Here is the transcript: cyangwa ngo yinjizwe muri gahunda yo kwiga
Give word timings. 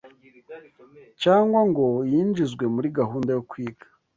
cyangwa 1.21 1.59
ngo 1.69 1.87
yinjizwe 2.11 2.63
muri 2.73 2.87
gahunda 2.99 3.29
yo 3.37 3.41
kwiga 3.49 3.85